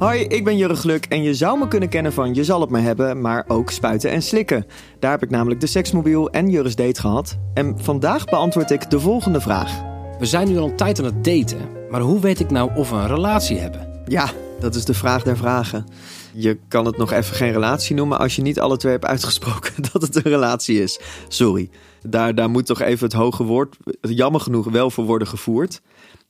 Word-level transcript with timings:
Hoi, 0.00 0.20
ik 0.20 0.44
ben 0.44 0.56
Jurre 0.56 0.74
Gluk 0.74 1.04
en 1.04 1.22
je 1.22 1.34
zou 1.34 1.58
me 1.58 1.68
kunnen 1.68 1.88
kennen 1.88 2.12
van 2.12 2.34
Je 2.34 2.44
zal 2.44 2.60
het 2.60 2.70
me 2.70 2.78
hebben, 2.78 3.20
maar 3.20 3.44
ook 3.48 3.70
spuiten 3.70 4.10
en 4.10 4.22
slikken. 4.22 4.66
Daar 4.98 5.10
heb 5.10 5.22
ik 5.22 5.30
namelijk 5.30 5.60
de 5.60 5.66
seksmobiel 5.66 6.30
en 6.30 6.50
Jurre's 6.50 6.76
date 6.76 7.00
gehad. 7.00 7.38
En 7.54 7.78
vandaag 7.78 8.24
beantwoord 8.24 8.70
ik 8.70 8.90
de 8.90 9.00
volgende 9.00 9.40
vraag. 9.40 9.82
We 10.18 10.26
zijn 10.26 10.48
nu 10.48 10.58
al 10.58 10.68
een 10.68 10.76
tijd 10.76 10.98
aan 10.98 11.04
het 11.04 11.24
daten, 11.24 11.58
maar 11.90 12.00
hoe 12.00 12.20
weet 12.20 12.40
ik 12.40 12.50
nou 12.50 12.70
of 12.76 12.90
we 12.90 12.96
een 12.96 13.06
relatie 13.06 13.58
hebben? 13.58 14.02
Ja, 14.06 14.30
dat 14.60 14.74
is 14.74 14.84
de 14.84 14.94
vraag 14.94 15.22
der 15.22 15.36
vragen. 15.36 15.86
Je 16.32 16.58
kan 16.68 16.84
het 16.86 16.96
nog 16.96 17.12
even 17.12 17.36
geen 17.36 17.52
relatie 17.52 17.96
noemen 17.96 18.18
als 18.18 18.36
je 18.36 18.42
niet 18.42 18.60
alle 18.60 18.76
twee 18.76 18.92
hebt 18.92 19.04
uitgesproken 19.04 19.72
dat 19.92 20.02
het 20.02 20.16
een 20.16 20.30
relatie 20.30 20.82
is. 20.82 21.00
Sorry, 21.28 21.70
daar, 22.02 22.34
daar 22.34 22.50
moet 22.50 22.66
toch 22.66 22.80
even 22.80 23.04
het 23.04 23.16
hoge 23.16 23.44
woord, 23.44 23.76
jammer 24.00 24.40
genoeg, 24.40 24.70
wel 24.70 24.90
voor 24.90 25.04
worden 25.04 25.28
gevoerd. 25.28 25.80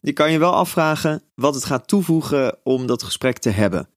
Je 0.00 0.12
kan 0.12 0.32
je 0.32 0.38
wel 0.38 0.54
afvragen 0.54 1.22
wat 1.34 1.54
het 1.54 1.64
gaat 1.64 1.88
toevoegen 1.88 2.58
om 2.62 2.86
dat 2.86 3.02
gesprek 3.02 3.38
te 3.38 3.50
hebben. 3.50 3.88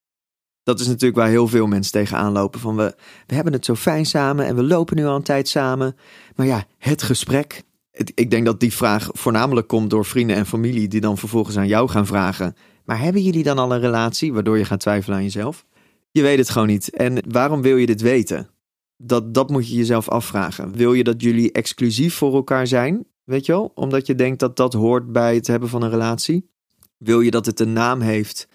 Dat 0.64 0.80
is 0.80 0.88
natuurlijk 0.88 1.16
waar 1.16 1.30
heel 1.30 1.48
veel 1.48 1.68
mensen 1.68 1.92
tegenaan 1.92 2.32
lopen. 2.32 2.60
Van 2.60 2.76
we, 2.76 2.96
we 3.28 3.36
hebben 3.36 3.54
het 3.54 3.66
zo 3.66 3.76
fijn 3.76 4.06
samen 4.06 4.46
en 4.46 4.56
we 4.56 4.64
lopen 4.64 4.96
nu 4.96 5.06
al 5.06 5.16
een 5.16 5.24
tijd 5.24 5.48
samen. 5.48 5.96
Maar 6.36 6.46
ja, 6.46 6.66
het 6.78 7.04
gesprek. 7.04 7.64
ik 8.14 8.32
denk 8.32 8.46
dat 8.46 8.60
die 8.60 8.74
vraag 8.74 9.10
voornamelijk 9.12 9.68
komt 9.68 9.90
door 9.90 10.06
vrienden 10.06 10.36
en 10.36 10.46
familie 10.46 10.88
die 10.88 11.02
dan 11.02 11.18
vervolgens 11.18 11.58
aan 11.58 11.68
jou 11.68 11.90
gaan 11.90 12.06
vragen. 12.06 12.56
Maar 12.86 13.00
hebben 13.00 13.22
jullie 13.22 13.44
dan 13.44 13.58
al 13.58 13.74
een 13.74 13.80
relatie? 13.80 14.34
Waardoor 14.34 14.58
je 14.58 14.66
gaat 14.66 14.80
twijfelen 14.80 15.18
aan 15.18 15.24
jezelf. 15.24 15.66
Je 16.12 16.22
weet 16.22 16.38
het 16.38 16.50
gewoon 16.50 16.68
niet. 16.68 16.90
En 16.90 17.24
waarom 17.28 17.62
wil 17.62 17.78
je 17.78 17.86
dit 17.86 18.02
weten? 18.02 18.50
Dat, 18.98 19.34
dat 19.34 19.50
moet 19.50 19.70
je 19.70 19.76
jezelf 19.76 20.10
afvragen. 20.10 20.76
Wil 20.76 20.94
je 20.94 21.04
dat 21.04 21.22
jullie 21.22 21.52
exclusief 21.52 22.16
voor 22.16 22.34
elkaar 22.34 22.68
zijn? 22.68 23.06
Weet 23.24 23.46
je 23.46 23.52
wel? 23.52 23.72
Omdat 23.76 24.08
je 24.08 24.16
denkt 24.16 24.40
dat 24.40 24.56
dat 24.56 24.74
hoort 24.74 25.12
bij 25.12 25.36
het 25.36 25.48
hebben 25.48 25.70
van 25.70 25.82
een 25.82 25.90
relatie. 25.90 26.50
Wil 26.98 27.22
je 27.22 27.32
dat 27.32 27.46
het 27.46 27.60
een 27.60 27.74
naam 27.74 28.02
heeft 28.02 28.48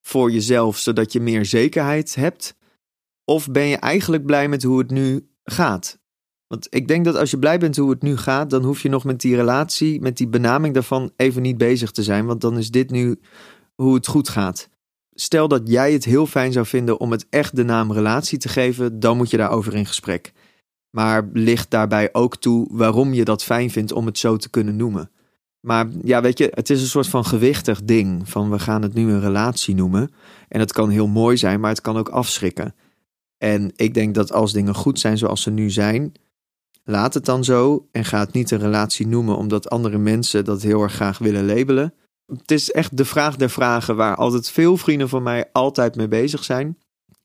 voor 0.00 0.30
jezelf, 0.30 0.78
zodat 0.78 1.12
je 1.12 1.20
meer 1.20 1.44
zekerheid 1.44 2.14
hebt? 2.14 2.56
Of 3.24 3.50
ben 3.50 3.66
je 3.66 3.76
eigenlijk 3.76 4.26
blij 4.26 4.48
met 4.48 4.62
hoe 4.62 4.78
het 4.78 4.90
nu 4.90 5.28
gaat? 5.44 6.00
Want 6.46 6.66
ik 6.70 6.88
denk 6.88 7.04
dat 7.04 7.16
als 7.16 7.30
je 7.30 7.38
blij 7.38 7.58
bent 7.58 7.76
hoe 7.76 7.90
het 7.90 8.02
nu 8.02 8.16
gaat, 8.16 8.50
dan 8.50 8.62
hoef 8.62 8.82
je 8.82 8.88
nog 8.88 9.04
met 9.04 9.20
die 9.20 9.36
relatie, 9.36 10.00
met 10.00 10.16
die 10.16 10.28
benaming 10.28 10.74
daarvan 10.74 11.12
even 11.16 11.42
niet 11.42 11.58
bezig 11.58 11.90
te 11.90 12.02
zijn. 12.02 12.26
Want 12.26 12.40
dan 12.40 12.58
is 12.58 12.70
dit 12.70 12.90
nu 12.90 13.20
hoe 13.74 13.94
het 13.94 14.06
goed 14.06 14.28
gaat. 14.28 14.68
Stel 15.14 15.48
dat 15.48 15.62
jij 15.64 15.92
het 15.92 16.04
heel 16.04 16.26
fijn 16.26 16.52
zou 16.52 16.66
vinden 16.66 17.00
om 17.00 17.10
het 17.10 17.26
echt 17.30 17.56
de 17.56 17.64
naam 17.64 17.92
relatie 17.92 18.38
te 18.38 18.48
geven, 18.48 19.00
dan 19.00 19.16
moet 19.16 19.30
je 19.30 19.36
daarover 19.36 19.74
in 19.74 19.86
gesprek. 19.86 20.32
Maar 20.92 21.28
ligt 21.32 21.70
daarbij 21.70 22.08
ook 22.12 22.36
toe 22.36 22.68
waarom 22.70 23.14
je 23.14 23.24
dat 23.24 23.44
fijn 23.44 23.70
vindt 23.70 23.92
om 23.92 24.06
het 24.06 24.18
zo 24.18 24.36
te 24.36 24.50
kunnen 24.50 24.76
noemen. 24.76 25.10
Maar 25.60 25.88
ja, 26.02 26.20
weet 26.20 26.38
je, 26.38 26.52
het 26.54 26.70
is 26.70 26.80
een 26.80 26.88
soort 26.88 27.08
van 27.08 27.24
gewichtig 27.24 27.82
ding. 27.82 28.28
Van 28.28 28.50
we 28.50 28.58
gaan 28.58 28.82
het 28.82 28.94
nu 28.94 29.10
een 29.10 29.20
relatie 29.20 29.74
noemen. 29.74 30.10
En 30.48 30.60
het 30.60 30.72
kan 30.72 30.90
heel 30.90 31.06
mooi 31.06 31.36
zijn, 31.36 31.60
maar 31.60 31.70
het 31.70 31.80
kan 31.80 31.96
ook 31.96 32.08
afschrikken. 32.08 32.74
En 33.38 33.72
ik 33.76 33.94
denk 33.94 34.14
dat 34.14 34.32
als 34.32 34.52
dingen 34.52 34.74
goed 34.74 34.98
zijn 34.98 35.18
zoals 35.18 35.42
ze 35.42 35.50
nu 35.50 35.70
zijn, 35.70 36.12
laat 36.84 37.14
het 37.14 37.24
dan 37.24 37.44
zo. 37.44 37.88
En 37.92 38.04
ga 38.04 38.18
het 38.18 38.32
niet 38.32 38.50
een 38.50 38.58
relatie 38.58 39.06
noemen 39.06 39.36
omdat 39.36 39.70
andere 39.70 39.98
mensen 39.98 40.44
dat 40.44 40.62
heel 40.62 40.82
erg 40.82 40.92
graag 40.92 41.18
willen 41.18 41.46
labelen. 41.46 41.94
Het 42.26 42.50
is 42.50 42.70
echt 42.70 42.96
de 42.96 43.04
vraag 43.04 43.36
der 43.36 43.50
vragen 43.50 43.96
waar 43.96 44.16
altijd 44.16 44.50
veel 44.50 44.76
vrienden 44.76 45.08
van 45.08 45.22
mij 45.22 45.48
altijd 45.52 45.96
mee 45.96 46.08
bezig 46.08 46.44
zijn. 46.44 46.78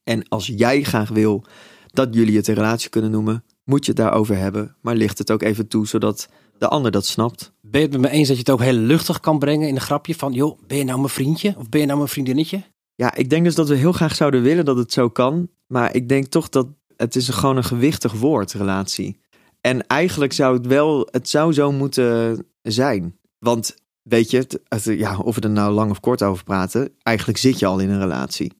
En 0.04 0.28
als 0.28 0.46
jij 0.46 0.82
graag 0.82 1.08
wil 1.08 1.44
dat 1.86 2.14
jullie 2.14 2.36
het 2.36 2.48
een 2.48 2.54
relatie 2.54 2.90
kunnen 2.90 3.10
noemen, 3.10 3.44
moet 3.68 3.84
je 3.84 3.92
het 3.92 4.00
daarover 4.00 4.36
hebben. 4.36 4.76
Maar 4.80 4.94
licht 4.94 5.18
het 5.18 5.30
ook 5.30 5.42
even 5.42 5.68
toe, 5.68 5.86
zodat 5.86 6.28
de 6.58 6.68
ander 6.68 6.90
dat 6.90 7.06
snapt. 7.06 7.52
Ben 7.60 7.80
je 7.80 7.86
het 7.86 8.00
met 8.00 8.10
me 8.10 8.16
eens 8.16 8.28
dat 8.28 8.36
je 8.36 8.42
het 8.42 8.50
ook 8.50 8.62
heel 8.62 8.72
luchtig 8.72 9.20
kan 9.20 9.38
brengen 9.38 9.68
in 9.68 9.74
een 9.74 9.80
grapje 9.80 10.14
van, 10.14 10.32
joh, 10.32 10.58
ben 10.66 10.78
je 10.78 10.84
nou 10.84 10.98
mijn 10.98 11.10
vriendje 11.10 11.54
of 11.58 11.68
ben 11.68 11.80
je 11.80 11.86
nou 11.86 11.98
mijn 11.98 12.10
vriendinnetje? 12.10 12.62
Ja, 12.94 13.14
ik 13.14 13.30
denk 13.30 13.44
dus 13.44 13.54
dat 13.54 13.68
we 13.68 13.74
heel 13.74 13.92
graag 13.92 14.14
zouden 14.14 14.42
willen 14.42 14.64
dat 14.64 14.76
het 14.76 14.92
zo 14.92 15.08
kan. 15.08 15.48
Maar 15.66 15.94
ik 15.94 16.08
denk 16.08 16.26
toch 16.26 16.48
dat 16.48 16.66
het 16.96 17.16
is 17.16 17.28
gewoon 17.28 17.56
een 17.56 17.64
gewichtig 17.64 18.12
woord, 18.12 18.52
relatie. 18.52 19.20
En 19.60 19.86
eigenlijk 19.86 20.32
zou 20.32 20.56
het 20.56 20.66
wel, 20.66 21.08
het 21.10 21.28
zou 21.28 21.52
zo 21.52 21.72
moeten 21.72 22.46
zijn. 22.62 23.18
Want 23.38 23.74
weet 24.02 24.30
je, 24.30 24.60
ja, 24.82 25.18
of 25.18 25.34
we 25.34 25.40
er 25.40 25.50
nou 25.50 25.72
lang 25.72 25.90
of 25.90 26.00
kort 26.00 26.22
over 26.22 26.44
praten, 26.44 26.92
eigenlijk 27.02 27.38
zit 27.38 27.58
je 27.58 27.66
al 27.66 27.78
in 27.78 27.90
een 27.90 28.00
relatie. 28.00 28.52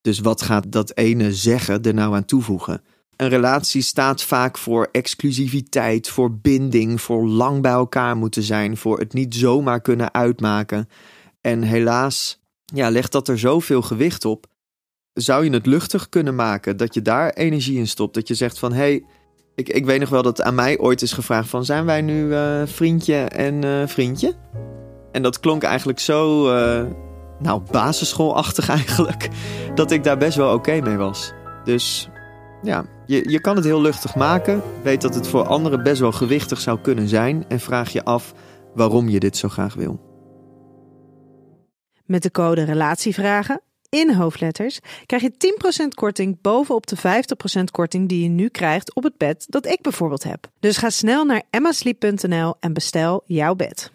Dus 0.00 0.18
wat 0.18 0.42
gaat 0.42 0.72
dat 0.72 0.96
ene 0.96 1.34
zeggen 1.34 1.82
er 1.82 1.94
nou 1.94 2.14
aan 2.14 2.24
toevoegen? 2.24 2.82
Een 3.16 3.28
relatie 3.28 3.82
staat 3.82 4.22
vaak 4.22 4.58
voor 4.58 4.88
exclusiviteit, 4.92 6.08
voor 6.08 6.36
binding, 6.38 7.00
voor 7.00 7.26
lang 7.26 7.62
bij 7.62 7.72
elkaar 7.72 8.16
moeten 8.16 8.42
zijn, 8.42 8.76
voor 8.76 8.98
het 8.98 9.12
niet 9.12 9.34
zomaar 9.34 9.80
kunnen 9.80 10.14
uitmaken. 10.14 10.88
En 11.40 11.62
helaas 11.62 12.42
ja, 12.64 12.90
legt 12.90 13.12
dat 13.12 13.28
er 13.28 13.38
zoveel 13.38 13.82
gewicht 13.82 14.24
op. 14.24 14.46
Zou 15.12 15.44
je 15.44 15.50
het 15.50 15.66
luchtig 15.66 16.08
kunnen 16.08 16.34
maken, 16.34 16.76
dat 16.76 16.94
je 16.94 17.02
daar 17.02 17.30
energie 17.30 17.78
in 17.78 17.88
stopt, 17.88 18.14
dat 18.14 18.28
je 18.28 18.34
zegt 18.34 18.58
van 18.58 18.72
hé, 18.72 18.78
hey, 18.78 19.04
ik, 19.54 19.68
ik 19.68 19.84
weet 19.84 20.00
nog 20.00 20.08
wel 20.08 20.22
dat 20.22 20.42
aan 20.42 20.54
mij 20.54 20.78
ooit 20.78 21.02
is 21.02 21.12
gevraagd 21.12 21.48
van 21.48 21.64
zijn 21.64 21.84
wij 21.84 22.02
nu 22.02 22.26
uh, 22.26 22.62
vriendje 22.64 23.16
en 23.16 23.64
uh, 23.64 23.86
vriendje? 23.86 24.34
En 25.12 25.22
dat 25.22 25.40
klonk 25.40 25.62
eigenlijk 25.62 25.98
zo, 25.98 26.48
uh, 26.56 26.86
nou 27.38 27.62
basisschoolachtig 27.70 28.68
eigenlijk, 28.78 29.28
dat 29.74 29.90
ik 29.90 30.04
daar 30.04 30.18
best 30.18 30.36
wel 30.36 30.54
oké 30.54 30.80
mee 30.80 30.96
was. 30.96 31.32
Dus 31.64 32.08
ja, 32.62 32.84
je, 33.06 33.30
je 33.30 33.40
kan 33.40 33.56
het 33.56 33.64
heel 33.64 33.80
luchtig 33.80 34.14
maken. 34.14 34.62
Weet 34.82 35.00
dat 35.00 35.14
het 35.14 35.28
voor 35.28 35.46
anderen 35.46 35.82
best 35.82 36.00
wel 36.00 36.12
gewichtig 36.12 36.60
zou 36.60 36.78
kunnen 36.80 37.08
zijn. 37.08 37.44
En 37.48 37.60
vraag 37.60 37.92
je 37.92 38.04
af 38.04 38.32
waarom 38.74 39.08
je 39.08 39.20
dit 39.20 39.36
zo 39.36 39.48
graag 39.48 39.74
wil. 39.74 40.00
Met 42.04 42.22
de 42.22 42.30
code 42.30 42.64
Relatievragen 42.64 43.60
in 43.88 44.14
hoofdletters 44.14 44.80
krijg 45.06 45.22
je 45.22 45.32
10% 45.84 45.88
korting 45.94 46.40
bovenop 46.40 46.86
de 46.86 46.96
50% 46.96 47.00
korting 47.70 48.08
die 48.08 48.22
je 48.22 48.28
nu 48.28 48.48
krijgt 48.48 48.94
op 48.94 49.02
het 49.02 49.16
bed 49.16 49.46
dat 49.48 49.66
ik 49.66 49.80
bijvoorbeeld 49.80 50.24
heb. 50.24 50.50
Dus 50.60 50.76
ga 50.76 50.90
snel 50.90 51.24
naar 51.24 51.42
emmasleep.nl 51.50 52.54
en 52.60 52.72
bestel 52.72 53.22
jouw 53.26 53.54
bed. 53.54 53.94